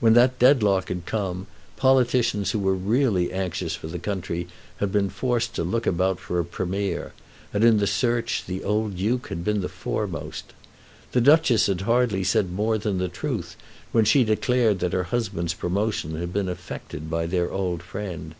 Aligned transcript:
When 0.00 0.12
that 0.12 0.38
dead 0.38 0.62
lock 0.62 0.88
had 0.90 1.06
come, 1.06 1.46
politicians 1.78 2.50
who 2.50 2.58
were 2.58 2.74
really 2.74 3.32
anxious 3.32 3.74
for 3.74 3.86
the 3.86 3.98
country 3.98 4.46
had 4.80 4.92
been 4.92 5.08
forced 5.08 5.54
to 5.54 5.64
look 5.64 5.86
about 5.86 6.20
for 6.20 6.38
a 6.38 6.44
Premier, 6.44 7.14
and 7.54 7.64
in 7.64 7.78
the 7.78 7.86
search 7.86 8.44
the 8.46 8.62
old 8.64 8.96
Duke 8.96 9.28
had 9.28 9.42
been 9.42 9.62
the 9.62 9.70
foremost. 9.70 10.52
The 11.12 11.22
Duchess 11.22 11.68
had 11.68 11.80
hardly 11.80 12.22
said 12.22 12.52
more 12.52 12.76
than 12.76 12.98
the 12.98 13.08
truth 13.08 13.56
when 13.92 14.04
she 14.04 14.24
declared 14.24 14.80
that 14.80 14.92
her 14.92 15.04
husband's 15.04 15.54
promotion 15.54 16.16
had 16.16 16.34
been 16.34 16.50
effected 16.50 17.08
by 17.08 17.24
their 17.24 17.50
old 17.50 17.82
friend. 17.82 18.34